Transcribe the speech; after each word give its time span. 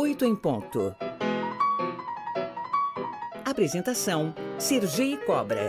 8 0.00 0.24
em 0.24 0.36
ponto. 0.36 0.94
Apresentação: 3.44 4.32
Sergi 4.56 5.16
Cobra. 5.26 5.66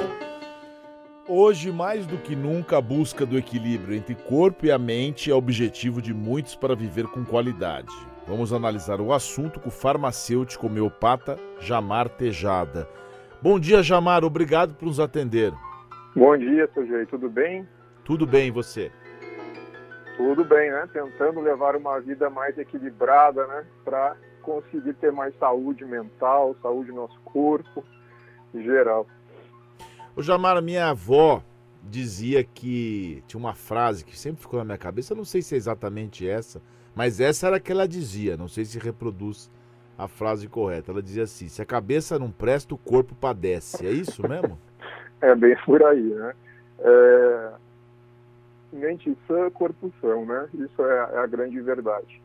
Hoje, 1.28 1.72
mais 1.72 2.06
do 2.06 2.16
que 2.20 2.36
nunca, 2.36 2.78
a 2.78 2.82
busca 2.82 3.26
do 3.26 3.40
equilíbrio 3.40 3.98
entre 3.98 4.14
corpo 4.14 4.68
e 4.68 4.72
a 4.72 4.78
mente 4.78 5.32
é 5.32 5.34
objetivo 5.34 6.00
de 6.00 6.14
muitos 6.14 6.56
para 6.56 6.76
viver 6.76 7.08
com 7.08 7.26
qualidade. 7.26 7.92
Vamos 8.28 8.54
analisar 8.54 9.02
o 9.02 9.12
assunto 9.12 9.60
com 9.60 9.70
o 9.70 9.72
farmacêutico 9.72 10.68
homeopata 10.68 11.36
Jamar 11.60 12.08
Tejada. 12.08 12.88
Bom 13.42 13.60
dia, 13.60 13.82
Jamar. 13.82 14.24
Obrigado 14.24 14.76
por 14.76 14.86
nos 14.86 15.00
atender. 15.00 15.52
Bom 16.16 16.38
dia, 16.38 16.70
Sergi. 16.76 17.08
Tudo 17.08 17.32
bem? 17.32 17.68
Tudo 18.04 18.28
bem, 18.28 18.50
e 18.50 18.52
você? 18.52 18.92
Tudo 20.20 20.44
bem, 20.44 20.70
né? 20.70 20.86
Tentando 20.92 21.40
levar 21.40 21.78
uma 21.78 21.98
vida 22.02 22.30
mais 22.30 22.58
equilibrada, 22.58 23.48
né? 23.48 23.66
Para 23.86 24.18
conseguir 24.42 24.94
ter 24.96 25.14
mais 25.14 25.34
saúde 25.38 25.86
mental, 25.86 26.58
saúde 26.62 26.90
no 26.90 27.04
nosso 27.04 27.18
corpo, 27.22 27.86
em 28.54 28.62
geral. 28.62 29.08
O 30.18 30.22
Jamar, 30.22 30.62
minha 30.62 30.90
avó 30.90 31.42
dizia 31.82 32.44
que 32.44 33.24
tinha 33.28 33.40
uma 33.40 33.56
frase 33.56 34.04
que 34.04 34.20
sempre 34.20 34.42
ficou 34.42 34.60
na 34.60 34.66
minha 34.66 34.78
cabeça, 34.78 35.14
eu 35.14 35.18
não 35.18 35.24
sei 35.24 35.42
se 35.42 35.56
é 35.56 35.58
exatamente 35.58 36.28
essa, 36.28 36.62
mas 36.94 37.22
essa 37.22 37.48
era 37.48 37.56
a 37.56 37.60
que 37.62 37.72
ela 37.72 37.88
dizia, 37.88 38.36
não 38.36 38.50
sei 38.50 38.66
se 38.66 38.78
reproduz 38.78 39.50
a 39.98 40.10
frase 40.10 40.50
correta. 40.50 40.92
Ela 40.92 41.02
dizia 41.02 41.24
assim: 41.24 41.48
se 41.48 41.62
a 41.62 41.66
cabeça 41.66 42.20
não 42.20 42.30
presta, 42.30 42.76
o 42.76 42.78
corpo 42.78 43.16
padece. 43.16 43.88
É 43.88 43.90
isso 43.90 44.28
mesmo? 44.28 44.60
é 45.24 45.34
bem 45.34 45.56
por 45.66 45.82
aí, 45.82 46.14
né? 46.14 46.34
É, 46.80 47.52
mente 48.72 49.16
sã, 49.28 49.50
corpo 49.50 49.92
são, 50.02 50.26
né? 50.26 50.48
Isso 50.54 50.84
é, 50.84 51.10
é, 51.14 51.18
a 51.20 51.28
grande 51.28 51.60
verdade. 51.62 52.22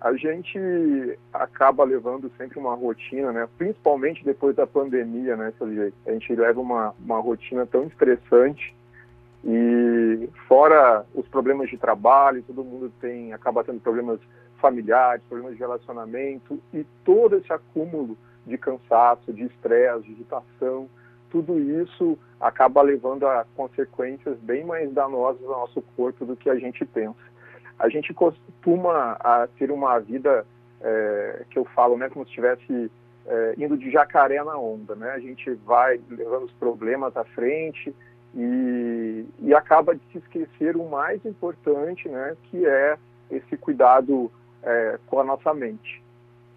A 0.00 0.14
gente 0.14 0.58
acaba 1.32 1.82
levando 1.84 2.30
sempre 2.36 2.58
uma 2.58 2.74
rotina, 2.74 3.32
né? 3.32 3.48
Principalmente 3.56 4.24
depois 4.24 4.54
da 4.54 4.66
pandemia, 4.66 5.36
né, 5.36 5.52
A 6.06 6.10
gente 6.10 6.34
leva 6.34 6.60
uma, 6.60 6.94
uma 7.02 7.18
rotina 7.18 7.66
tão 7.66 7.84
estressante 7.84 8.76
e 9.44 10.28
fora 10.48 11.06
os 11.14 11.26
problemas 11.28 11.70
de 11.70 11.78
trabalho, 11.78 12.42
todo 12.42 12.64
mundo 12.64 12.92
tem 13.00 13.32
acaba 13.32 13.64
tendo 13.64 13.80
problemas 13.80 14.20
familiares, 14.60 15.22
problemas 15.28 15.54
de 15.54 15.60
relacionamento 15.60 16.60
e 16.74 16.84
todo 17.04 17.36
esse 17.36 17.52
acúmulo 17.52 18.18
de 18.46 18.58
cansaço, 18.58 19.32
de 19.32 19.44
estresse, 19.44 20.04
de 20.04 20.12
irritação, 20.12 20.88
tudo 21.30 21.58
isso 21.58 22.18
acaba 22.40 22.82
levando 22.82 23.26
a 23.26 23.44
consequências 23.56 24.38
bem 24.38 24.64
mais 24.64 24.92
danosas 24.92 25.42
ao 25.44 25.60
nosso 25.60 25.82
corpo 25.96 26.24
do 26.24 26.36
que 26.36 26.50
a 26.50 26.56
gente 26.56 26.84
pensa. 26.84 27.16
A 27.78 27.88
gente 27.88 28.12
costuma 28.14 29.12
a 29.20 29.48
ter 29.58 29.70
uma 29.70 29.98
vida 29.98 30.46
é, 30.80 31.44
que 31.50 31.58
eu 31.58 31.64
falo, 31.66 31.96
né, 31.96 32.08
como 32.08 32.24
se 32.24 32.30
estivesse 32.30 32.90
é, 33.26 33.54
indo 33.58 33.76
de 33.76 33.90
jacaré 33.90 34.42
na 34.42 34.56
onda, 34.56 34.94
né? 34.94 35.10
A 35.10 35.18
gente 35.18 35.50
vai 35.64 36.00
levando 36.08 36.44
os 36.44 36.52
problemas 36.52 37.16
à 37.16 37.24
frente 37.24 37.94
e, 38.34 39.26
e 39.40 39.54
acaba 39.54 39.94
de 39.94 40.02
se 40.12 40.18
esquecer 40.18 40.76
o 40.76 40.88
mais 40.88 41.24
importante, 41.24 42.08
né, 42.08 42.36
que 42.44 42.66
é 42.66 42.96
esse 43.30 43.56
cuidado 43.56 44.30
é, 44.62 44.98
com 45.06 45.18
a 45.20 45.24
nossa 45.24 45.52
mente. 45.52 46.02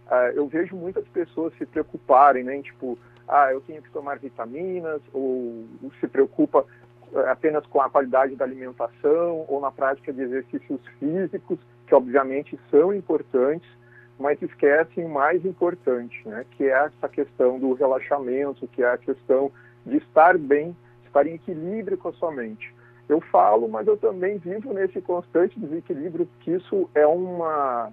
É, 0.10 0.34
eu 0.36 0.48
vejo 0.48 0.76
muitas 0.76 1.08
pessoas 1.08 1.54
se 1.58 1.66
preocuparem, 1.66 2.44
né, 2.44 2.62
tipo, 2.62 2.98
ah, 3.30 3.54
eu 3.54 3.62
tenho 3.62 3.82
que 3.82 3.92
tomar 3.92 4.18
vitaminas, 4.18 5.02
ou 5.14 5.64
se 6.00 6.08
preocupa 6.08 6.66
eh, 7.14 7.30
apenas 7.30 7.64
com 7.68 7.80
a 7.80 7.90
qualidade 7.90 8.36
da 8.36 8.44
alimentação 8.44 9.46
ou 9.48 9.62
na 9.62 9.72
prática 9.72 10.12
de 10.12 10.24
exercícios 10.24 10.82
físicos, 10.98 11.60
que 11.86 11.94
obviamente 11.94 12.60
são 12.72 12.92
importantes, 12.92 13.70
mas 14.18 14.42
esquecem 14.42 15.06
o 15.06 15.10
mais 15.10 15.46
importante, 15.46 16.28
né, 16.28 16.44
que 16.52 16.64
é 16.66 16.72
essa 16.72 17.08
questão 17.08 17.60
do 17.60 17.74
relaxamento, 17.74 18.68
que 18.68 18.82
é 18.82 18.92
a 18.92 18.98
questão 18.98 19.52
de 19.86 19.98
estar 19.98 20.36
bem, 20.36 20.76
estar 21.06 21.26
em 21.28 21.36
equilíbrio 21.36 22.00
com 22.00 22.10
a 22.10 22.14
sua 22.14 22.32
mente. 22.32 22.74
Eu 23.08 23.22
falo, 23.22 23.68
mas 23.70 23.88
eu 23.88 23.96
também 23.96 24.40
vivo 24.40 24.74
nesse 24.74 25.02
constante 25.02 25.60
desequilíbrio, 25.60 26.28
que 26.40 26.52
isso 26.52 26.90
é 26.96 27.06
uma 27.06 27.92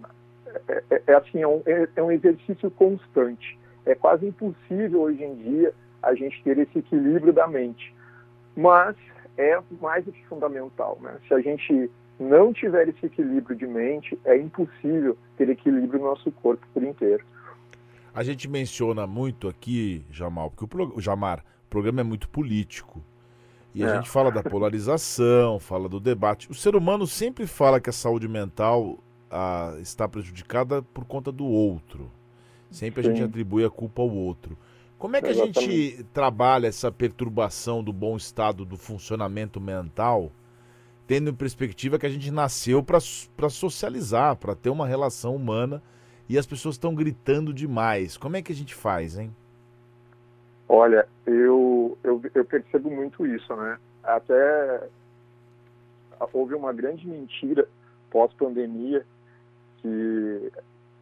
é, 0.68 0.82
é, 0.90 1.02
é 1.06 1.14
assim, 1.14 1.42
é 1.42 1.46
um, 1.46 1.62
é, 1.66 1.88
é 1.94 2.02
um 2.02 2.10
exercício 2.10 2.70
constante 2.70 3.58
é 3.86 3.94
quase 3.94 4.26
impossível 4.26 5.02
hoje 5.02 5.22
em 5.22 5.34
dia 5.36 5.72
a 6.02 6.14
gente 6.14 6.42
ter 6.42 6.58
esse 6.58 6.78
equilíbrio 6.78 7.32
da 7.32 7.46
mente. 7.46 7.94
Mas 8.56 8.96
é 9.38 9.58
mais 9.80 10.04
do 10.04 10.12
que 10.12 10.24
fundamental. 10.26 10.98
Né? 11.00 11.16
Se 11.26 11.34
a 11.34 11.40
gente 11.40 11.90
não 12.18 12.52
tiver 12.52 12.88
esse 12.88 13.06
equilíbrio 13.06 13.56
de 13.56 13.66
mente, 13.66 14.18
é 14.24 14.36
impossível 14.36 15.16
ter 15.36 15.48
equilíbrio 15.48 16.00
no 16.00 16.06
nosso 16.06 16.30
corpo 16.32 16.66
por 16.74 16.82
inteiro. 16.82 17.24
A 18.14 18.22
gente 18.22 18.48
menciona 18.48 19.06
muito 19.06 19.48
aqui, 19.48 20.04
Jamal, 20.10 20.50
porque 20.50 20.64
o, 20.64 20.68
pro... 20.68 21.00
Jamar, 21.00 21.44
o 21.66 21.68
programa 21.68 22.00
é 22.00 22.04
muito 22.04 22.28
político. 22.28 23.02
E 23.74 23.84
a 23.84 23.88
é. 23.88 23.96
gente 23.96 24.08
fala 24.08 24.32
da 24.32 24.42
polarização, 24.42 25.58
fala 25.60 25.86
do 25.88 26.00
debate. 26.00 26.50
O 26.50 26.54
ser 26.54 26.74
humano 26.74 27.06
sempre 27.06 27.46
fala 27.46 27.78
que 27.78 27.90
a 27.90 27.92
saúde 27.92 28.26
mental 28.26 28.98
ah, 29.30 29.76
está 29.80 30.08
prejudicada 30.08 30.80
por 30.80 31.04
conta 31.04 31.30
do 31.30 31.44
outro. 31.44 32.10
Sempre 32.76 33.02
Sim. 33.02 33.08
a 33.08 33.12
gente 33.14 33.24
atribui 33.24 33.64
a 33.64 33.70
culpa 33.70 34.02
ao 34.02 34.10
outro. 34.10 34.56
Como 34.98 35.16
é 35.16 35.22
que 35.22 35.28
Exatamente. 35.28 35.58
a 35.58 35.62
gente 35.62 36.04
trabalha 36.12 36.66
essa 36.66 36.92
perturbação 36.92 37.82
do 37.82 37.92
bom 37.92 38.16
estado 38.16 38.66
do 38.66 38.76
funcionamento 38.76 39.58
mental, 39.58 40.30
tendo 41.06 41.30
em 41.30 41.34
perspectiva 41.34 41.98
que 41.98 42.04
a 42.04 42.10
gente 42.10 42.30
nasceu 42.30 42.82
para 42.82 43.48
socializar, 43.48 44.36
para 44.36 44.54
ter 44.54 44.68
uma 44.68 44.86
relação 44.86 45.34
humana 45.34 45.82
e 46.28 46.36
as 46.36 46.46
pessoas 46.46 46.74
estão 46.74 46.94
gritando 46.94 47.52
demais? 47.52 48.18
Como 48.18 48.36
é 48.36 48.42
que 48.42 48.52
a 48.52 48.54
gente 48.54 48.74
faz, 48.74 49.18
hein? 49.18 49.34
Olha, 50.68 51.08
eu, 51.24 51.96
eu, 52.04 52.20
eu 52.34 52.44
percebo 52.44 52.90
muito 52.90 53.26
isso, 53.26 53.54
né? 53.56 53.78
Até 54.02 54.88
houve 56.32 56.54
uma 56.54 56.72
grande 56.74 57.06
mentira 57.06 57.66
pós-pandemia 58.10 59.06
que 59.78 60.52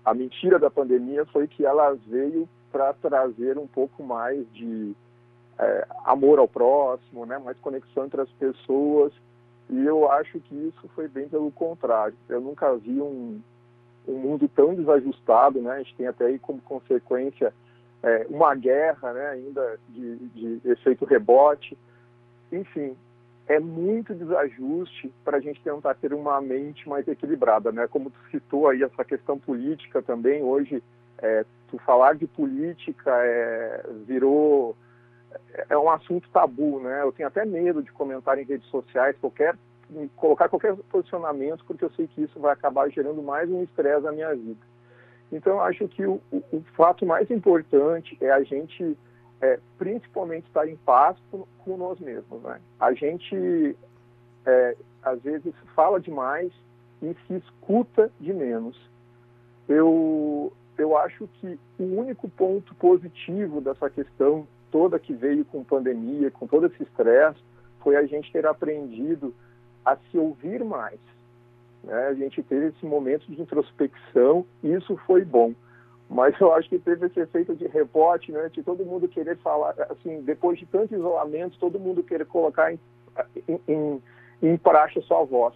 a 0.05 0.13
mentira 0.13 0.59
da 0.59 0.71
pandemia 0.71 1.25
foi 1.27 1.47
que 1.47 1.65
ela 1.65 1.97
veio 2.07 2.49
para 2.71 2.93
trazer 2.95 3.57
um 3.57 3.67
pouco 3.67 4.03
mais 4.03 4.47
de 4.53 4.95
é, 5.59 5.87
amor 6.05 6.39
ao 6.39 6.49
próximo, 6.49 7.25
né, 7.25 7.39
mais 7.39 7.57
conexão 7.59 8.05
entre 8.05 8.21
as 8.21 8.31
pessoas. 8.33 9.13
E 9.71 9.85
eu 9.85 10.11
acho 10.11 10.41
que 10.41 10.55
isso 10.55 10.89
foi 10.95 11.09
bem 11.09 11.29
pelo 11.29 11.51
contrário. 11.51 12.15
Eu 12.29 12.41
nunca 12.41 12.77
vi 12.77 13.01
um, 13.01 13.41
um 14.07 14.19
mundo 14.19 14.49
tão 14.49 14.75
desajustado, 14.75 15.61
né? 15.61 15.73
A 15.73 15.79
gente 15.79 15.95
tem 15.97 16.07
até 16.07 16.27
aí 16.27 16.39
como 16.39 16.61
consequência 16.61 17.55
é, 18.03 18.27
uma 18.29 18.55
guerra, 18.55 19.15
né? 19.15 19.29
Ainda 19.31 19.79
de, 19.89 20.17
de 20.29 20.61
efeito 20.69 21.07
rebote. 21.07 21.79
Enfim, 22.53 22.95
é 23.47 23.61
muito 23.61 24.15
desajuste 24.15 25.13
para 25.25 25.37
a 25.37 25.41
gente 25.41 25.61
tentar 25.63 25.95
ter 25.95 26.15
uma 26.15 26.41
mente 26.41 26.89
mais 26.89 27.07
equilibrada, 27.07 27.71
né? 27.71 27.87
Como 27.87 28.11
tu 28.11 28.19
citou 28.31 28.69
aí 28.69 28.83
essa 28.83 29.05
questão 29.05 29.39
política 29.39 30.03
também, 30.03 30.43
hoje 30.43 30.83
é, 31.19 31.45
tu 31.69 31.79
falar 31.79 32.15
de 32.15 32.27
política 32.27 33.11
é, 33.11 33.85
virou 34.07 34.75
é, 35.69 35.77
um 35.77 35.91
assunto 35.91 36.29
tabu, 36.31 36.81
né? 36.81 37.03
Eu 37.03 37.13
tenho 37.13 37.29
até 37.29 37.45
medo 37.45 37.83
de 37.83 37.93
comentar 37.93 38.39
em 38.39 38.45
redes 38.45 38.69
sociais 38.69 39.17
qualquer 39.21 39.57
colocar 40.17 40.49
qualquer 40.49 40.75
posicionamento 40.91 41.63
porque 41.67 41.85
eu 41.85 41.91
sei 41.91 42.07
que 42.07 42.23
isso 42.23 42.41
vai 42.41 42.55
acabar 42.55 42.89
gerando 42.91 43.23
mais 43.23 43.51
um 43.51 43.63
estresse 43.63 44.03
na 44.03 44.13
minha 44.13 44.35
vida. 44.35 44.61
Então 45.31 45.61
acho 45.61 45.87
que 45.89 46.07
o, 46.07 46.21
o, 46.33 46.43
o 46.51 46.65
fato 46.75 47.05
mais 47.05 47.31
importante 47.31 48.17
é 48.21 48.31
a 48.31 48.43
gente 48.43 48.97
é, 49.41 49.59
principalmente 49.79 50.47
estar 50.47 50.67
em 50.69 50.77
paz 50.77 51.17
com, 51.31 51.45
com 51.65 51.77
nós 51.77 51.99
mesmos. 52.01 52.43
Né? 52.43 52.61
A 52.81 52.93
gente, 52.93 53.77
é, 54.47 54.77
às 55.03 55.21
vezes, 55.23 55.55
fala 55.75 56.01
demais 56.01 56.53
e 57.03 57.15
se 57.27 57.35
escuta 57.35 58.11
de 58.21 58.33
menos. 58.33 58.79
Eu, 59.69 60.53
eu 60.79 60.97
acho 60.97 61.29
que 61.41 61.59
o 61.79 61.85
único 61.99 62.29
ponto 62.29 62.75
positivo 62.75 63.61
dessa 63.61 63.89
questão 63.91 64.47
toda 64.71 64.99
que 64.99 65.13
veio 65.13 65.45
com 65.45 65.63
pandemia, 65.63 66.31
com 66.31 66.47
todo 66.47 66.67
esse 66.67 66.83
estresse, 66.83 67.39
foi 67.81 67.97
a 67.97 68.07
gente 68.07 68.33
ter 68.33 68.47
aprendido 68.47 69.35
a 69.85 69.97
se 69.97 70.19
ouvir 70.19 70.65
mais. 70.65 70.99
Né? 71.85 72.07
A 72.09 72.15
gente 72.15 72.43
teve 72.43 72.67
esse 72.67 72.85
momento 72.85 73.27
de 73.27 73.41
introspecção 73.41 74.45
e 74.63 74.73
isso 74.73 74.97
foi 75.07 75.25
bom. 75.25 75.55
Mas 76.09 76.39
eu 76.41 76.53
acho 76.53 76.69
que 76.69 76.79
teve 76.79 77.07
esse 77.07 77.19
efeito 77.19 77.55
de 77.55 77.67
rebote, 77.67 78.31
né, 78.31 78.49
de 78.51 78.63
todo 78.63 78.85
mundo 78.85 79.09
querer 79.09 79.37
falar, 79.39 79.75
assim, 79.91 80.21
depois 80.23 80.59
de 80.59 80.67
tanto 80.67 80.95
isolamento, 80.95 81.59
todo 81.59 81.81
mundo 81.81 82.03
querer 82.03 82.27
colocar 82.27 82.73
em, 82.73 82.79
em, 83.49 83.61
em, 83.67 84.03
em 84.43 84.57
praxe 84.57 84.99
a 84.99 85.03
sua 85.03 85.25
voz. 85.25 85.55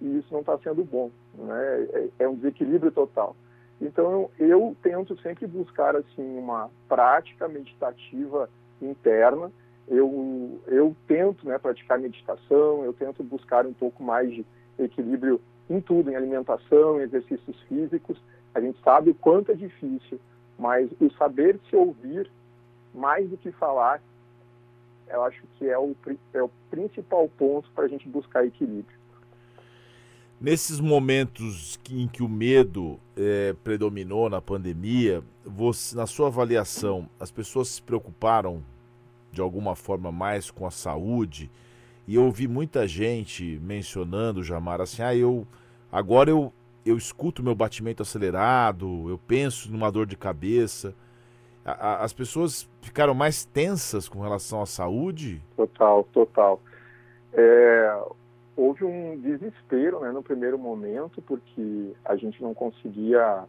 E 0.00 0.18
isso 0.18 0.28
não 0.32 0.40
está 0.40 0.58
sendo 0.58 0.84
bom, 0.84 1.10
né? 1.34 1.86
É, 1.92 2.24
é, 2.24 2.28
um 2.28 2.34
desequilíbrio 2.34 2.90
total. 2.90 3.36
Então, 3.80 4.30
eu 4.38 4.76
tento 4.82 5.20
sempre 5.20 5.46
buscar, 5.46 5.94
assim, 5.96 6.38
uma 6.38 6.70
prática 6.88 7.48
meditativa 7.48 8.48
interna. 8.80 9.50
Eu, 9.86 10.60
eu 10.66 10.96
tento, 11.06 11.46
né, 11.46 11.58
praticar 11.58 11.98
meditação, 11.98 12.84
eu 12.84 12.92
tento 12.92 13.22
buscar 13.22 13.66
um 13.66 13.72
pouco 13.72 14.02
mais 14.02 14.30
de 14.30 14.44
equilíbrio 14.78 15.40
em 15.68 15.80
tudo, 15.80 16.10
em 16.10 16.16
alimentação, 16.16 17.00
em 17.00 17.04
exercícios 17.04 17.60
físicos. 17.62 18.20
A 18.54 18.60
gente 18.60 18.78
sabe 18.82 19.10
o 19.10 19.14
quanto 19.14 19.52
é 19.52 19.54
difícil, 19.54 20.20
mas 20.58 20.90
o 21.00 21.10
saber 21.14 21.58
se 21.68 21.76
ouvir, 21.76 22.30
mais 22.94 23.28
do 23.28 23.36
que 23.36 23.50
falar, 23.52 24.00
eu 25.08 25.22
acho 25.24 25.42
que 25.58 25.68
é 25.68 25.78
o, 25.78 25.94
é 26.32 26.42
o 26.42 26.50
principal 26.70 27.28
ponto 27.28 27.68
para 27.74 27.84
a 27.84 27.88
gente 27.88 28.08
buscar 28.08 28.46
equilíbrio. 28.46 28.96
Nesses 30.40 30.78
momentos 30.78 31.78
em 31.90 32.06
que 32.06 32.22
o 32.22 32.28
medo 32.28 32.98
é, 33.16 33.54
predominou 33.64 34.28
na 34.28 34.42
pandemia, 34.42 35.22
você, 35.44 35.96
na 35.96 36.06
sua 36.06 36.26
avaliação, 36.26 37.08
as 37.18 37.30
pessoas 37.30 37.68
se 37.68 37.82
preocuparam 37.82 38.62
de 39.32 39.40
alguma 39.40 39.74
forma 39.74 40.12
mais 40.12 40.50
com 40.50 40.66
a 40.66 40.70
saúde? 40.70 41.50
E 42.06 42.16
eu 42.16 42.24
ouvi 42.24 42.46
muita 42.46 42.86
gente 42.86 43.58
mencionando, 43.62 44.42
Jamar, 44.42 44.80
assim, 44.80 45.02
ah, 45.02 45.14
eu 45.14 45.46
agora 45.90 46.30
eu, 46.30 46.52
eu 46.84 46.96
escuto 46.96 47.42
meu 47.42 47.54
batimento 47.54 48.02
acelerado, 48.02 49.08
eu 49.08 49.18
penso 49.18 49.70
numa 49.70 49.90
dor 49.90 50.06
de 50.06 50.16
cabeça. 50.16 50.94
A, 51.64 51.72
a, 51.72 52.04
as 52.04 52.12
pessoas 52.12 52.68
ficaram 52.82 53.14
mais 53.14 53.44
tensas 53.44 54.08
com 54.08 54.20
relação 54.20 54.60
à 54.60 54.66
saúde? 54.66 55.42
Total, 55.56 56.04
total. 56.12 56.60
É, 57.32 58.02
houve 58.56 58.84
um 58.84 59.18
desespero 59.18 60.00
né, 60.00 60.10
no 60.12 60.22
primeiro 60.22 60.58
momento, 60.58 61.22
porque 61.22 61.92
a 62.04 62.16
gente 62.16 62.42
não 62.42 62.52
conseguia 62.52 63.44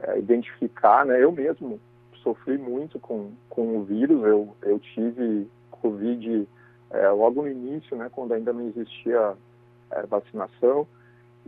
é, 0.00 0.18
identificar, 0.18 1.04
né? 1.04 1.22
Eu 1.22 1.30
mesmo 1.30 1.78
sofri 2.22 2.58
muito 2.58 2.98
com, 2.98 3.30
com 3.48 3.78
o 3.78 3.84
vírus, 3.84 4.24
eu, 4.24 4.56
eu 4.62 4.80
tive 4.80 5.48
Covid 5.70 6.48
é, 6.90 7.08
logo 7.10 7.42
no 7.42 7.48
início, 7.48 7.96
né, 7.96 8.10
quando 8.12 8.32
ainda 8.32 8.52
não 8.52 8.66
existia 8.68 9.34
é, 9.90 10.02
vacinação, 10.06 10.86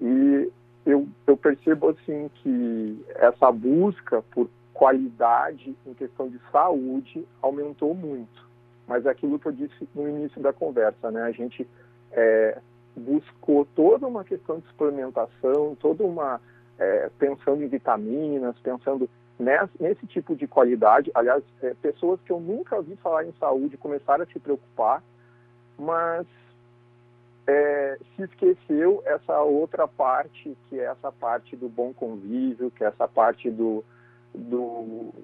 e 0.01 0.49
eu, 0.89 1.07
eu 1.27 1.37
percebo 1.37 1.91
assim 1.91 2.31
que 2.37 3.05
essa 3.17 3.53
busca 3.53 4.23
por 4.31 4.49
qualidade 4.73 5.77
em 5.87 5.93
questão 5.93 6.29
de 6.31 6.41
saúde 6.51 7.27
aumentou 7.43 7.95
muito. 7.95 8.49
Mas 8.87 9.05
é 9.05 9.11
aquilo 9.11 9.39
que 9.39 9.47
eu 9.47 9.53
disse 9.53 9.87
no 9.95 10.09
início 10.09 10.41
da 10.41 10.51
conversa, 10.51 11.11
né? 11.11 11.23
A 11.23 11.31
gente 11.31 11.69
é, 12.11 12.59
buscou 12.97 13.67
toda 13.77 14.07
uma 14.07 14.25
questão 14.25 14.61
de 14.61 14.67
suplementação, 14.69 15.77
toda 15.79 16.05
uma 16.05 16.41
é, 16.79 17.11
pensando 17.19 17.63
em 17.63 17.69
vitaminas, 17.69 18.57
pensando 18.61 19.11
nesse, 19.39 19.73
nesse, 19.79 20.07
tipo 20.07 20.35
de 20.35 20.47
qualidade. 20.47 21.11
Aliás, 21.15 21.45
é, 21.61 21.75
pessoas 21.83 22.19
que 22.23 22.33
eu 22.33 22.41
nunca 22.41 22.81
vi 22.81 22.97
falar 22.97 23.27
em 23.27 23.35
saúde 23.39 23.77
começaram 23.77 24.25
a 24.25 24.27
se 24.27 24.39
preocupar, 24.39 25.03
mas 25.79 26.27
é, 27.49 27.99
se 28.15 28.25
esqueceu 28.25 29.03
essa 29.07 29.41
outra 29.41 29.89
parte, 29.89 30.55
que 30.69 30.79
é 30.79 30.85
essa 30.85 31.11
parte 31.11 31.57
do 31.57 31.67
bom 31.67 31.95
convívio, 31.95 32.71
que 32.71 32.85
é 32.85 32.89
essa 32.89 33.09
parte 33.09 33.51
do, 33.51 33.83
do 34.35 35.15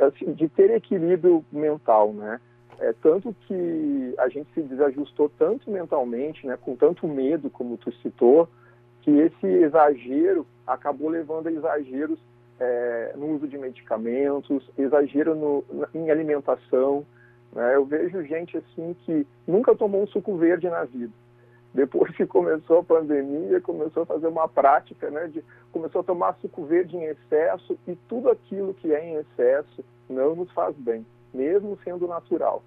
assim, 0.00 0.32
de 0.32 0.48
ter 0.48 0.70
equilíbrio 0.70 1.44
mental, 1.50 2.12
né? 2.12 2.40
É, 2.78 2.92
tanto 3.02 3.34
que 3.48 4.14
a 4.18 4.28
gente 4.28 4.48
se 4.54 4.62
desajustou 4.62 5.28
tanto 5.36 5.68
mentalmente, 5.68 6.46
né, 6.46 6.58
com 6.60 6.76
tanto 6.76 7.08
medo, 7.08 7.50
como 7.50 7.78
tu 7.78 7.90
citou, 7.94 8.48
que 9.00 9.10
esse 9.10 9.46
exagero 9.46 10.46
acabou 10.66 11.08
levando 11.08 11.48
a 11.48 11.52
exageros 11.52 12.18
é, 12.60 13.12
no 13.16 13.34
uso 13.34 13.48
de 13.48 13.58
medicamentos, 13.58 14.70
exagero 14.78 15.34
no, 15.34 15.64
em 15.94 16.10
alimentação. 16.10 17.04
Né? 17.52 17.74
Eu 17.74 17.86
vejo 17.86 18.22
gente 18.24 18.58
assim 18.58 18.94
que 19.04 19.26
nunca 19.48 19.74
tomou 19.74 20.02
um 20.02 20.06
suco 20.06 20.36
verde 20.36 20.68
na 20.68 20.84
vida. 20.84 21.12
Depois 21.76 22.10
que 22.16 22.26
começou 22.26 22.78
a 22.78 22.84
pandemia, 22.84 23.60
começou 23.60 24.04
a 24.04 24.06
fazer 24.06 24.26
uma 24.26 24.48
prática, 24.48 25.10
né, 25.10 25.28
de, 25.28 25.44
começou 25.70 26.00
a 26.00 26.04
tomar 26.04 26.34
suco 26.40 26.64
verde 26.64 26.96
em 26.96 27.04
excesso 27.04 27.78
e 27.86 27.94
tudo 28.08 28.30
aquilo 28.30 28.72
que 28.72 28.94
é 28.94 29.04
em 29.04 29.16
excesso 29.16 29.84
não 30.08 30.34
nos 30.34 30.50
faz 30.52 30.74
bem 30.76 31.04
mesmo 31.36 31.78
sendo 31.84 32.08
natural. 32.08 32.62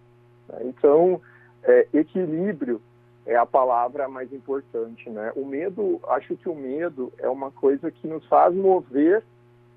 Né? 0.47 0.59
Então, 0.65 1.19
é, 1.63 1.87
equilíbrio 1.91 2.79
é 3.25 3.35
a 3.35 3.45
palavra 3.45 4.07
mais 4.07 4.31
importante, 4.31 5.09
né? 5.09 5.31
O 5.35 5.45
medo, 5.45 5.99
acho 6.07 6.35
que 6.37 6.47
o 6.47 6.55
medo 6.55 7.11
é 7.17 7.27
uma 7.27 7.51
coisa 7.51 7.91
que 7.91 8.07
nos 8.07 8.25
faz 8.27 8.53
mover 8.55 9.23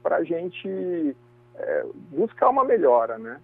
para 0.03 0.17
a 0.17 0.25
gente 0.25 1.17
é, 1.57 1.87
buscar 2.11 2.51
uma 2.51 2.65
melhora, 2.65 3.19
né? 3.19 3.41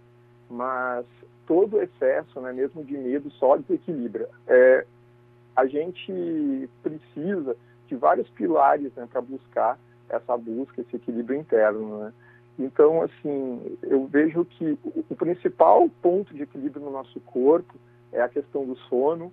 Mas 0.49 1.05
todo 1.47 1.81
excesso, 1.83 2.41
né, 2.41 2.53
mesmo 2.53 2.85
de 2.85 2.97
medo, 2.97 3.31
só 3.33 3.57
desequilibra. 3.57 4.29
É, 4.47 4.87
a 5.59 5.67
gente 5.67 6.71
precisa 6.85 7.57
de 7.89 7.97
vários 7.97 8.29
pilares 8.31 8.95
né, 8.95 9.09
para 9.11 9.21
buscar 9.21 9.77
essa 10.09 10.37
busca, 10.37 10.81
esse 10.81 10.95
equilíbrio 10.95 11.41
interno, 11.41 11.99
né? 11.99 12.13
Então, 12.57 13.03
assim, 13.03 13.77
eu 13.83 14.07
vejo 14.07 14.45
que 14.45 14.79
o 14.85 15.17
principal 15.17 15.89
ponto 16.01 16.33
de 16.33 16.43
equilíbrio 16.43 16.85
no 16.85 16.93
nosso 16.93 17.19
corpo 17.21 17.75
é 18.13 18.21
a 18.21 18.29
questão 18.29 18.65
do 18.65 18.77
sono. 18.89 19.33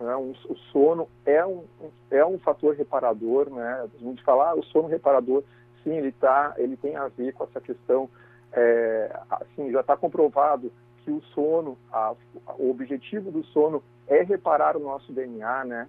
Né? 0.00 0.12
O 0.16 0.56
sono 0.72 1.08
é 1.24 1.46
um, 1.46 1.64
é 2.10 2.24
um 2.24 2.38
fator 2.40 2.74
reparador, 2.74 3.48
né? 3.48 3.84
A 3.84 3.98
gente 3.98 4.24
fala, 4.24 4.50
ah, 4.50 4.54
o 4.56 4.64
sono 4.64 4.88
reparador, 4.88 5.44
sim, 5.84 5.96
ele, 5.96 6.10
tá, 6.10 6.54
ele 6.58 6.76
tem 6.76 6.96
a 6.96 7.06
ver 7.06 7.32
com 7.32 7.44
essa 7.44 7.60
questão, 7.60 8.10
é, 8.52 9.20
assim, 9.30 9.70
já 9.70 9.80
está 9.80 9.96
comprovado 9.96 10.72
que 11.04 11.10
o 11.10 11.22
sono, 11.34 11.76
a, 11.92 12.14
o 12.58 12.70
objetivo 12.70 13.30
do 13.30 13.44
sono 13.46 13.82
é 14.06 14.22
reparar 14.22 14.76
o 14.76 14.80
nosso 14.80 15.12
DNA, 15.12 15.64
né? 15.64 15.88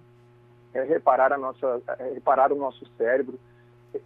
É 0.74 0.82
reparar, 0.82 1.32
a 1.32 1.38
nossa, 1.38 1.82
é 1.98 2.14
reparar 2.14 2.52
o 2.52 2.56
nosso 2.56 2.86
cérebro, 2.96 3.38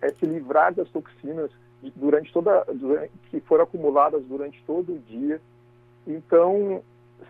é 0.01 0.09
se 0.11 0.27
livrar 0.27 0.75
das 0.75 0.89
toxinas 0.91 1.51
durante 1.95 2.33
toda 2.33 2.65
durante, 2.73 3.13
que 3.31 3.41
foram 3.41 3.65
acumuladas 3.65 4.25
durante 4.25 4.63
todo 4.67 4.95
o 4.95 4.99
dia. 4.99 5.41
Então, 6.07 6.83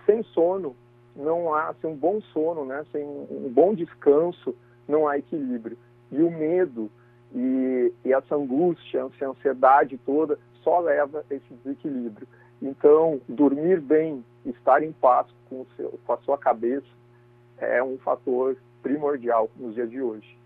sem 0.07 0.23
sono 0.23 0.75
não 1.15 1.55
há, 1.55 1.75
sem 1.81 1.91
um 1.91 1.97
bom 1.97 2.21
sono, 2.33 2.65
né, 2.65 2.85
sem 2.93 3.05
um 3.05 3.51
bom 3.53 3.75
descanso, 3.75 4.55
não 4.87 5.09
há 5.09 5.19
equilíbrio. 5.19 5.77
E 6.11 6.23
o 6.23 6.31
medo 6.31 6.91
e, 7.35 7.93
e 8.05 8.13
essa 8.13 8.35
angústia, 8.35 9.09
essa 9.15 9.29
ansiedade 9.29 9.99
toda 9.99 10.39
só 10.63 10.81
leva 10.81 11.25
a 11.31 11.35
esse 11.35 11.55
desequilíbrio. 11.63 12.27
Então, 12.61 13.21
dormir 13.29 13.81
bem, 13.81 14.25
estar 14.45 14.83
em 14.83 14.93
paz 14.93 15.27
com, 15.49 15.67
seu, 15.77 15.99
com 16.07 16.13
a 16.13 16.19
sua 16.19 16.39
cabeça 16.39 16.87
é 17.59 17.83
um 17.83 17.99
fator 17.99 18.57
primordial 18.83 19.51
nos 19.57 19.75
dias 19.75 19.91
de 19.91 20.01
hoje. 20.01 20.37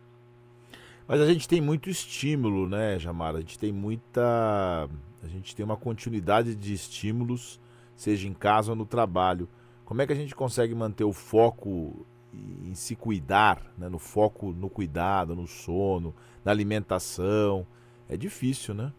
Mas 1.07 1.21
a 1.21 1.27
gente 1.27 1.49
tem 1.49 1.61
muito 1.61 1.91
estímulo, 1.91 2.69
né, 2.69 2.99
Jamara? 2.99 3.39
A 3.39 3.41
gente 3.41 3.59
tem 3.59 3.73
muita. 3.73 4.89
A 5.23 5.27
gente 5.27 5.55
tem 5.55 5.65
uma 5.65 5.77
continuidade 5.77 6.55
de 6.55 6.73
estímulos, 6.73 7.61
seja 7.97 8.29
em 8.29 8.33
casa 8.33 8.71
ou 8.71 8.77
no 8.77 8.87
trabalho. 8.87 9.49
Como 9.85 10.01
é 10.01 10.07
que 10.07 10.13
a 10.13 10.17
gente 10.17 10.35
consegue 10.37 10.75
manter 10.75 11.05
o 11.05 11.13
foco 11.13 12.07
em 12.33 12.75
se 12.75 12.95
cuidar, 12.95 13.61
né? 13.77 13.89
no 13.89 13.99
foco 13.99 14.53
no 14.53 14.71
cuidado, 14.71 15.35
no 15.35 15.49
sono, 15.49 16.15
na 16.45 16.53
alimentação? 16.53 17.67
É 18.09 18.17
difícil, 18.17 18.73
né? 18.73 18.93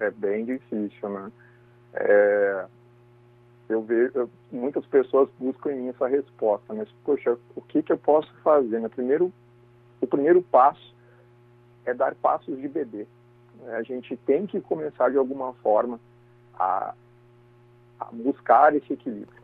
É 0.00 0.10
bem 0.10 0.44
difícil, 0.44 1.08
né? 1.08 1.30
É, 1.94 2.66
eu 3.68 3.82
vejo 3.82 4.30
muitas 4.50 4.84
pessoas 4.86 5.28
buscam 5.38 5.72
em 5.72 5.82
mim 5.82 5.88
essa 5.88 6.06
resposta, 6.06 6.72
mas 6.72 6.88
poxa, 7.04 7.36
o 7.54 7.60
que 7.60 7.82
que 7.82 7.92
eu 7.92 7.98
posso 7.98 8.32
fazer? 8.42 8.80
Né? 8.80 8.88
Primeiro, 8.88 9.32
o 10.00 10.06
primeiro 10.06 10.42
passo 10.42 10.94
é 11.84 11.92
dar 11.92 12.14
passos 12.14 12.58
de 12.58 12.68
bebê. 12.68 13.06
A 13.66 13.82
gente 13.82 14.16
tem 14.18 14.46
que 14.46 14.60
começar 14.60 15.10
de 15.10 15.18
alguma 15.18 15.52
forma 15.54 16.00
a, 16.54 16.94
a 18.00 18.04
buscar 18.12 18.74
esse 18.74 18.92
equilíbrio, 18.92 19.42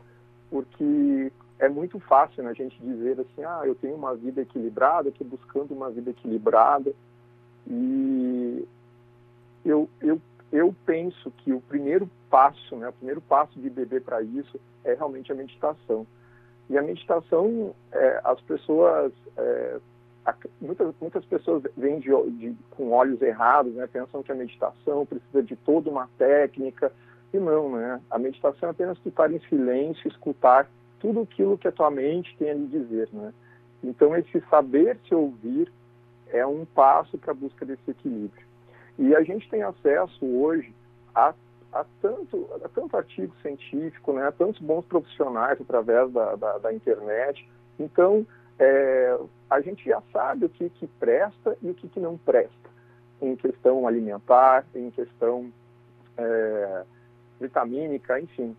porque 0.50 1.32
é 1.58 1.68
muito 1.68 1.98
fácil 2.00 2.42
né, 2.42 2.50
a 2.50 2.54
gente 2.54 2.78
dizer 2.80 3.20
assim, 3.20 3.44
ah, 3.44 3.62
eu 3.64 3.74
tenho 3.74 3.94
uma 3.94 4.14
vida 4.14 4.40
equilibrada, 4.40 5.08
estou 5.08 5.26
buscando 5.26 5.72
uma 5.72 5.90
vida 5.90 6.10
equilibrada, 6.10 6.94
e 7.66 8.66
eu, 9.64 9.88
eu, 10.00 10.20
eu 10.54 10.74
penso 10.86 11.32
que 11.38 11.52
o 11.52 11.60
primeiro 11.60 12.08
passo, 12.30 12.76
né, 12.76 12.88
o 12.88 12.92
primeiro 12.92 13.20
passo 13.20 13.58
de 13.58 13.68
bebê 13.68 14.00
para 14.00 14.22
isso 14.22 14.58
é 14.84 14.94
realmente 14.94 15.32
a 15.32 15.34
meditação. 15.34 16.06
E 16.70 16.78
a 16.78 16.82
meditação, 16.82 17.74
é, 17.92 18.20
as 18.24 18.40
pessoas 18.42 19.12
é, 19.36 19.80
muitas, 20.60 20.94
muitas 21.00 21.24
pessoas 21.24 21.64
vêm 21.76 21.98
de, 21.98 22.10
de, 22.38 22.56
com 22.70 22.92
olhos 22.92 23.20
errados, 23.20 23.74
né? 23.74 23.86
pensam 23.86 24.22
que 24.22 24.30
a 24.30 24.34
meditação 24.34 25.04
precisa 25.04 25.42
de 25.42 25.56
toda 25.56 25.90
uma 25.90 26.08
técnica, 26.16 26.92
e 27.32 27.38
não, 27.38 27.72
né? 27.72 28.00
A 28.08 28.16
meditação 28.16 28.68
é 28.68 28.70
apenas 28.70 28.96
estar 29.04 29.30
em 29.32 29.40
silêncio, 29.48 30.06
escutar 30.06 30.70
tudo 31.00 31.22
aquilo 31.22 31.58
que 31.58 31.66
a 31.66 31.72
tua 31.72 31.90
mente 31.90 32.34
tem 32.38 32.50
a 32.50 32.54
lhe 32.54 32.66
dizer, 32.68 33.08
né? 33.12 33.34
Então, 33.82 34.16
esse 34.16 34.40
saber 34.48 34.96
se 35.08 35.14
ouvir 35.14 35.70
é 36.28 36.46
um 36.46 36.64
passo 36.64 37.18
para 37.18 37.32
a 37.32 37.34
busca 37.34 37.66
desse 37.66 37.90
equilíbrio. 37.90 38.46
E 38.98 39.14
a 39.14 39.22
gente 39.22 39.48
tem 39.48 39.62
acesso 39.62 40.24
hoje 40.24 40.74
a, 41.14 41.34
a, 41.72 41.84
tanto, 42.00 42.48
a 42.64 42.68
tanto 42.68 42.96
artigo 42.96 43.34
científico, 43.42 44.12
né? 44.12 44.28
a 44.28 44.32
tantos 44.32 44.60
bons 44.60 44.84
profissionais 44.86 45.60
através 45.60 46.12
da, 46.12 46.36
da, 46.36 46.58
da 46.58 46.72
internet. 46.72 47.48
Então, 47.78 48.26
é, 48.58 49.18
a 49.50 49.60
gente 49.60 49.84
já 49.84 50.02
sabe 50.12 50.46
o 50.46 50.48
que, 50.48 50.70
que 50.70 50.86
presta 50.86 51.56
e 51.62 51.70
o 51.70 51.74
que, 51.74 51.88
que 51.88 52.00
não 52.00 52.16
presta 52.16 52.64
em 53.20 53.36
questão 53.36 53.86
alimentar, 53.86 54.64
em 54.74 54.90
questão 54.90 55.52
é, 56.16 56.84
vitamínica, 57.40 58.20
enfim. 58.20 58.56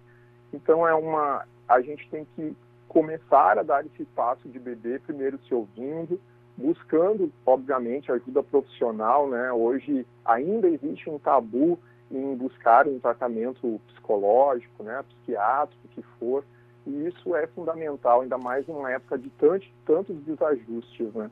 Então 0.54 0.88
é 0.88 0.94
uma, 0.94 1.46
a 1.68 1.82
gente 1.82 2.10
tem 2.10 2.26
que 2.36 2.56
começar 2.88 3.60
a 3.60 3.64
dar 3.64 3.86
esse 3.86 4.06
passo 4.06 4.48
de 4.48 4.60
bebê 4.60 5.00
primeiro 5.00 5.38
se 5.48 5.54
ouvindo, 5.54 6.20
buscando, 6.58 7.32
obviamente, 7.46 8.12
ajuda 8.12 8.42
profissional, 8.42 9.30
né? 9.30 9.52
Hoje 9.52 10.06
ainda 10.24 10.68
existe 10.68 11.10
um 11.10 11.20
tabu 11.20 11.78
em 12.12 12.36
buscar 12.36 12.88
um 12.88 13.00
tratamento 13.00 13.80
psicológico, 13.88 14.84
né, 14.84 15.04
psiquiátrico, 15.10 15.88
que 15.90 16.02
for, 16.20 16.44
e 16.86 17.08
isso 17.08 17.36
é 17.36 17.48
fundamental, 17.48 18.22
ainda 18.22 18.38
mais 18.38 18.66
numa 18.68 18.92
época 18.92 19.18
de 19.18 19.30
tantos, 19.32 19.68
tantos 19.86 20.16
desajustes, 20.24 21.14
né. 21.14 21.30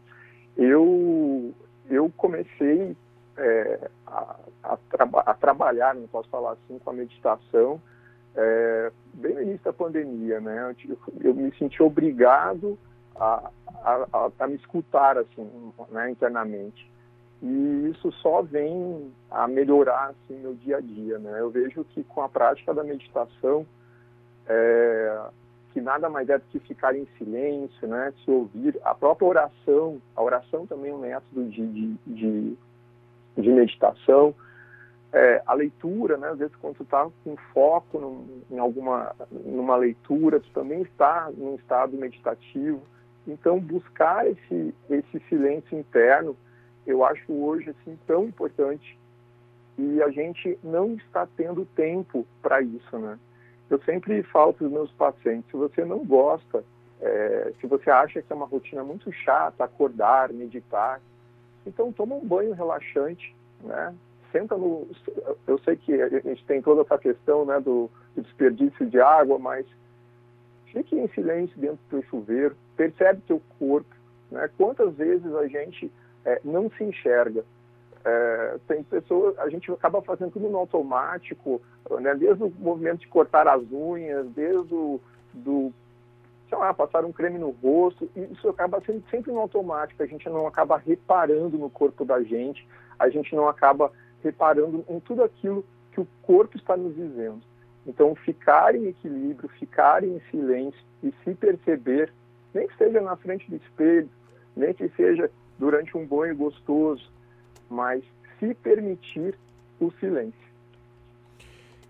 Eu, 0.58 1.54
eu 1.90 2.12
comecei 2.18 2.96
é, 3.38 3.90
a, 4.06 4.36
a, 4.64 4.78
traba 4.90 5.22
a, 5.22 5.34
trabalhar, 5.34 5.96
não 5.96 6.08
posso 6.08 6.30
falar 6.30 6.54
assim, 6.54 6.80
com 6.80 6.90
a 6.90 6.94
meditação, 6.94 7.82
é, 8.36 8.92
bem 9.14 9.36
no 9.36 9.42
início 9.44 9.64
da 9.64 9.74
pandemia, 9.74 10.42
né, 10.42 10.76
eu, 10.88 10.98
eu 11.22 11.34
me 11.36 11.56
senti 11.56 11.82
obrigado 11.82 12.78
a, 13.16 13.50
a, 13.84 14.32
a, 14.40 14.48
me 14.48 14.56
escutar, 14.56 15.18
assim, 15.18 15.74
né, 15.90 16.12
internamente 16.12 16.94
e 17.44 17.90
isso 17.90 18.10
só 18.14 18.42
vem 18.42 19.12
a 19.30 19.46
melhorar 19.50 20.12
assim 20.12 20.40
meu 20.40 20.54
dia 20.54 20.78
a 20.78 20.80
dia, 20.80 21.20
né? 21.20 21.42
Eu 21.42 21.50
vejo 21.50 21.84
que 21.84 22.02
com 22.06 22.22
a 22.22 22.30
prática 22.30 22.74
da 22.74 22.86
meditação, 22.86 23.68
é, 24.48 25.22
que 25.74 25.82
nada 25.82 26.08
mais 26.08 26.30
é 26.30 26.38
do 26.38 26.46
que 26.46 26.60
ficar 26.60 26.96
em 26.96 27.06
silêncio, 27.18 27.86
né? 27.86 28.14
Se 28.24 28.32
ouvir, 28.32 28.80
a 28.82 28.96
própria 28.96 29.28
oração, 29.28 30.02
a 30.16 30.24
oração 30.24 30.66
também 30.66 30.92
é 30.92 30.96
um 30.96 31.00
método 31.00 31.44
de, 31.50 31.68
de, 31.68 31.98
de, 32.08 32.58
de 33.38 33.50
meditação, 33.50 34.34
é, 35.12 35.44
a 35.46 35.54
leitura, 35.54 36.16
né? 36.16 36.30
Às 36.30 36.38
vezes 36.38 36.56
quando 36.56 36.78
tu 36.78 36.84
está 36.84 37.10
com 37.26 37.36
foco 37.54 38.26
em 38.50 38.58
alguma 38.58 39.14
numa 39.30 39.76
leitura, 39.76 40.40
tu 40.40 40.50
também 40.54 40.84
está 40.84 41.30
num 41.36 41.56
estado 41.56 41.98
meditativo. 41.98 42.82
Então 43.28 43.60
buscar 43.60 44.28
esse 44.28 44.74
esse 44.90 45.20
silêncio 45.30 45.78
interno 45.78 46.36
eu 46.86 47.04
acho 47.06 47.32
hoje 47.32 47.70
assim 47.70 47.98
tão 48.06 48.26
importante 48.26 48.98
e 49.78 50.02
a 50.02 50.10
gente 50.10 50.58
não 50.64 50.94
está 50.96 51.28
tendo 51.36 51.66
tempo 51.66 52.26
para 52.42 52.62
isso, 52.62 52.98
né? 52.98 53.18
Eu 53.70 53.82
sempre 53.84 54.22
falo 54.24 54.54
para 54.54 54.66
os 54.66 54.72
meus 54.72 54.92
pacientes, 54.92 55.50
se 55.50 55.58
você 55.58 55.84
não 55.84 56.06
gosta, 56.06 56.64
é, 57.02 57.54
se 57.60 57.66
você 57.66 57.90
acha 57.90 58.22
que 58.22 58.32
é 58.32 58.36
uma 58.36 58.46
rotina 58.46 58.84
muito 58.84 59.12
chata, 59.12 59.64
acordar, 59.64 60.32
meditar, 60.32 61.02
então 61.66 61.92
toma 61.92 62.16
um 62.16 62.26
banho 62.26 62.54
relaxante, 62.54 63.36
né? 63.64 63.96
Senta 64.32 64.58
no, 64.58 64.88
eu 65.48 65.58
sei 65.60 65.76
que 65.76 65.94
a 65.94 66.10
gente 66.10 66.44
tem 66.46 66.62
toda 66.62 66.82
essa 66.82 66.98
questão, 66.98 67.46
né, 67.46 67.60
do, 67.60 67.90
do 68.16 68.22
desperdício 68.22 68.86
de 68.88 69.00
água, 69.00 69.38
mas 69.38 69.66
fique 70.74 70.96
em 71.00 71.08
silêncio 71.10 71.58
dentro 71.58 71.80
do 71.90 72.04
chuveiro, 72.08 72.56
percebe 72.76 73.22
teu 73.28 73.42
corpo, 73.60 73.96
né? 74.32 74.50
Quantas 74.58 74.94
vezes 74.96 75.34
a 75.36 75.48
gente 75.48 75.92
é, 76.26 76.42
não 76.44 76.70
se 76.72 76.84
enxerga. 76.84 77.46
É, 78.04 78.58
tem 78.68 78.84
pessoas, 78.84 79.38
a 79.40 79.48
gente 79.50 79.72
acaba 79.72 80.02
fazendo 80.02 80.32
tudo 80.32 80.50
no 80.50 80.58
automático, 80.58 81.62
né, 82.02 82.14
desde 82.16 82.44
o 82.44 82.54
movimento 82.60 83.00
de 83.00 83.08
cortar 83.08 83.48
as 83.48 83.62
unhas, 83.72 84.28
desde 84.32 84.74
o 84.74 85.00
do, 85.34 85.72
sei 86.50 86.58
lá, 86.58 86.74
passar 86.74 87.06
um 87.06 87.14
creme 87.14 87.40
no 87.40 87.52
rosto, 87.52 88.10
isso 88.16 88.50
acaba 88.50 88.82
sendo 88.86 89.04
sempre 89.10 89.32
no 89.32 89.40
automático, 89.40 90.04
a 90.04 90.06
gente 90.06 90.28
não 90.28 90.46
acaba 90.46 90.78
reparando 90.78 91.58
no 91.58 91.70
corpo 91.70 92.04
da 92.04 92.22
gente, 92.22 92.68
a 93.00 93.08
gente 93.08 93.34
não 93.34 93.48
acaba 93.48 93.90
reparando 94.22 94.84
em 94.90 95.00
tudo 95.00 95.24
aquilo 95.24 95.64
que 95.94 96.02
o 96.02 96.08
corpo 96.24 96.58
está 96.58 96.76
nos 96.76 96.94
dizendo. 96.96 97.42
Então, 97.86 98.16
ficar 98.16 98.76
em 98.76 98.88
equilíbrio, 98.88 99.50
ficar 99.60 100.04
em 100.04 100.22
silêncio 100.32 100.80
e 101.02 101.14
se 101.24 101.34
perceber, 101.36 102.12
nem 102.54 102.68
que 102.68 102.78
seja 102.78 103.02
na 103.02 103.16
frente 103.18 103.50
do 103.50 103.58
espelho, 103.58 104.10
nem 104.56 104.74
que 104.74 104.88
seja 104.90 105.30
durante 105.60 105.96
um 105.98 106.06
banho 106.06 106.36
gostoso, 106.36 107.12
mas 107.70 108.04
se 108.40 108.54
permitir 108.56 109.38
o 109.80 109.92
silêncio. 110.00 110.44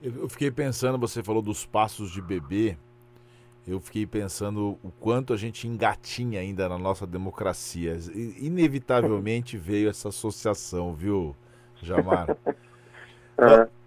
Eu 0.02 0.28
fiquei 0.28 0.52
pensando, 0.52 0.98
você 0.98 1.24
falou 1.24 1.42
dos 1.42 1.66
passos 1.66 2.12
de 2.12 2.22
bebê, 2.22 2.76
eu 3.66 3.80
fiquei 3.80 4.06
pensando 4.06 4.78
o 4.84 4.92
quanto 5.00 5.32
a 5.32 5.38
gente 5.38 5.68
engatinha 5.68 6.42
ainda 6.42 6.68
na 6.68 6.78
nossa 6.78 7.08
democracia. 7.08 7.98
Inevitavelmente 8.38 9.56
veio 9.58 9.90
essa 9.90 10.10
associação, 10.10 10.94
viu, 10.94 11.34
Jamar? 11.82 12.28
é. 13.40 13.83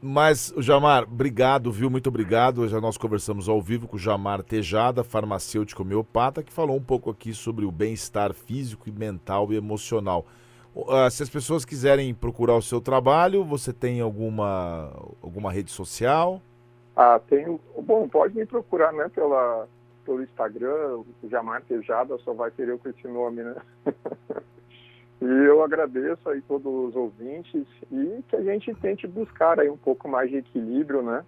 Mas, 0.00 0.54
Jamar, 0.58 1.04
obrigado, 1.04 1.72
viu? 1.72 1.90
Muito 1.90 2.08
obrigado. 2.08 2.68
Já 2.68 2.80
nós 2.80 2.96
conversamos 2.96 3.48
ao 3.48 3.60
vivo 3.60 3.88
com 3.88 3.96
o 3.96 3.98
Jamar 3.98 4.42
Tejada, 4.42 5.02
farmacêutico 5.02 5.82
homeopata, 5.82 6.42
que 6.42 6.52
falou 6.52 6.76
um 6.76 6.82
pouco 6.82 7.10
aqui 7.10 7.34
sobre 7.34 7.64
o 7.64 7.72
bem-estar 7.72 8.32
físico 8.32 8.88
e 8.88 8.92
mental 8.92 9.52
e 9.52 9.56
emocional. 9.56 10.24
Uh, 10.74 11.10
se 11.10 11.22
as 11.24 11.28
pessoas 11.28 11.64
quiserem 11.64 12.14
procurar 12.14 12.54
o 12.54 12.62
seu 12.62 12.80
trabalho, 12.80 13.42
você 13.42 13.72
tem 13.72 14.00
alguma, 14.00 14.92
alguma 15.20 15.50
rede 15.50 15.72
social? 15.72 16.40
Ah, 16.94 17.20
tenho. 17.28 17.58
Bom, 17.82 18.08
pode 18.08 18.36
me 18.36 18.46
procurar, 18.46 18.92
né, 18.92 19.08
pela, 19.12 19.66
pelo 20.04 20.22
Instagram, 20.22 21.02
Jamar 21.28 21.62
Tejada, 21.62 22.16
só 22.18 22.32
vai 22.32 22.50
ter 22.52 22.68
eu 22.68 22.78
com 22.78 22.88
esse 22.88 23.08
nome, 23.08 23.42
né? 23.42 23.56
E 25.20 25.24
eu 25.24 25.62
agradeço 25.62 26.28
aí 26.28 26.40
todos 26.42 26.66
os 26.66 26.94
ouvintes 26.94 27.66
e 27.90 28.22
que 28.28 28.36
a 28.36 28.42
gente 28.42 28.72
tente 28.74 29.06
buscar 29.06 29.58
aí 29.58 29.68
um 29.68 29.76
pouco 29.76 30.08
mais 30.08 30.30
de 30.30 30.36
equilíbrio, 30.36 31.02
né? 31.02 31.24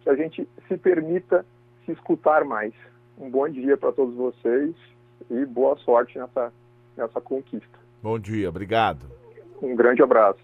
Que 0.00 0.10
a 0.10 0.16
gente 0.16 0.48
se 0.66 0.76
permita 0.76 1.46
se 1.84 1.92
escutar 1.92 2.44
mais. 2.44 2.74
Um 3.18 3.30
bom 3.30 3.48
dia 3.48 3.76
para 3.76 3.92
todos 3.92 4.14
vocês 4.16 4.74
e 5.30 5.44
boa 5.44 5.76
sorte 5.78 6.18
nessa, 6.18 6.52
nessa 6.96 7.20
conquista. 7.20 7.78
Bom 8.02 8.18
dia, 8.18 8.48
obrigado. 8.48 9.06
Um 9.62 9.76
grande 9.76 10.02
abraço. 10.02 10.40